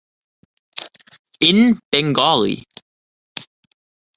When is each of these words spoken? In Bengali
In 1.49 1.77
Bengali 1.91 2.57